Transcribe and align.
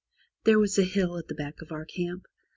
There 0.45 0.57
was 0.57 0.79
a 0.79 0.83
hill 0.83 1.15
at 1.19 1.27
the 1.27 1.35
back 1.35 1.61
of 1.61 1.71
our 1.71 1.85
camp. 1.85 2.23